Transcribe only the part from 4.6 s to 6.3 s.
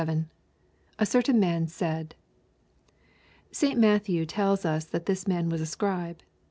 us that this man was a scribe.